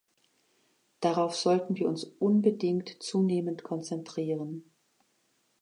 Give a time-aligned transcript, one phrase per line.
[0.99, 4.63] Darauf sollten wir uns unbedingt zunehmend konzentrieren.